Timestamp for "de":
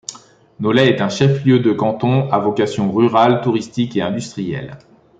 1.59-1.73